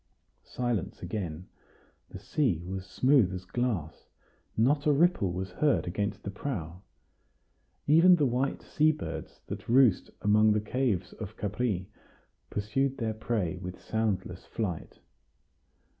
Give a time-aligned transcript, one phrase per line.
[0.47, 1.45] Silence again.
[2.09, 4.09] The sea was smooth as glass.
[4.57, 6.81] Not a ripple was heard against the prow.
[7.85, 11.87] Even the white sea birds that roost among the caves of Capri
[12.49, 15.01] pursued their prey with soundless flight.